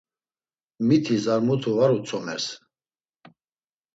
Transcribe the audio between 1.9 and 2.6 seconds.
utzumers.